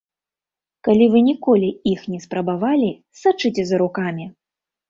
Калі 0.87 1.05
вы 1.15 1.21
ніколі 1.27 1.69
іх 1.93 2.01
не 2.13 2.19
спрабавалі, 2.25 2.91
сачыце 3.25 3.63
за 3.75 3.83
рукамі. 3.83 4.25